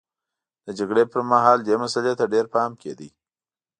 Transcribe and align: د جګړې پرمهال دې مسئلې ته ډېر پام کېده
د 0.65 0.67
جګړې 0.79 1.03
پرمهال 1.11 1.59
دې 1.63 1.75
مسئلې 1.83 2.13
ته 2.19 2.25
ډېر 2.33 2.45
پام 2.53 2.71
کېده 2.81 3.07